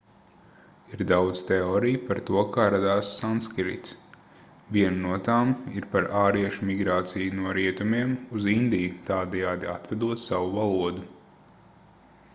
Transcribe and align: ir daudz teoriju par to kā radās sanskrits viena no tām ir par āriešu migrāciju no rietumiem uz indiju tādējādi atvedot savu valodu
ir 0.95 1.01
daudz 1.09 1.39
teoriju 1.49 1.99
par 2.05 2.19
to 2.29 2.43
kā 2.55 2.63
radās 2.75 3.09
sanskrits 3.17 3.93
viena 4.77 5.03
no 5.03 5.19
tām 5.27 5.51
ir 5.81 5.85
par 5.93 6.07
āriešu 6.21 6.69
migrāciju 6.71 7.35
no 7.41 7.53
rietumiem 7.59 8.15
uz 8.39 8.47
indiju 8.55 8.95
tādējādi 9.11 9.69
atvedot 9.75 10.25
savu 10.25 10.49
valodu 10.57 11.05